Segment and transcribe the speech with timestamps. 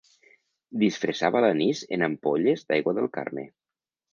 [0.83, 3.49] Disfressava l'anís en ampolles d'aigua del Carme.